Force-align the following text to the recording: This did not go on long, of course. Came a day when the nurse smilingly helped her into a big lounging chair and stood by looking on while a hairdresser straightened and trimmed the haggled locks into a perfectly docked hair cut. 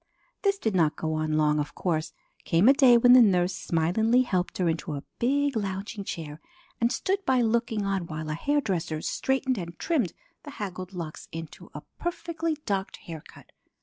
This 0.41 0.57
did 0.57 0.73
not 0.73 0.95
go 0.95 1.13
on 1.13 1.33
long, 1.33 1.59
of 1.59 1.75
course. 1.75 2.11
Came 2.43 2.67
a 2.67 2.73
day 2.73 2.97
when 2.97 3.13
the 3.13 3.21
nurse 3.21 3.53
smilingly 3.55 4.23
helped 4.23 4.57
her 4.57 4.67
into 4.67 4.95
a 4.95 5.03
big 5.19 5.55
lounging 5.55 6.03
chair 6.05 6.41
and 6.79 6.91
stood 6.91 7.23
by 7.23 7.41
looking 7.43 7.85
on 7.85 8.07
while 8.07 8.31
a 8.31 8.33
hairdresser 8.33 9.03
straightened 9.03 9.59
and 9.59 9.77
trimmed 9.77 10.13
the 10.41 10.49
haggled 10.57 10.93
locks 10.93 11.27
into 11.31 11.69
a 11.75 11.81
perfectly 11.99 12.55
docked 12.65 12.97
hair 12.97 13.21
cut. 13.27 13.51